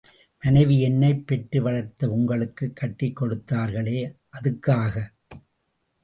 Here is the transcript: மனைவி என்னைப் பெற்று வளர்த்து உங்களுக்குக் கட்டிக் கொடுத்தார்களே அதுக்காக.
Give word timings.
மனைவி 0.43 0.81
என்னைப் 0.81 1.27
பெற்று 1.27 1.61
வளர்த்து 1.61 2.13
உங்களுக்குக் 2.13 2.75
கட்டிக் 2.75 3.21
கொடுத்தார்களே 3.21 4.15
அதுக்காக. 4.39 5.03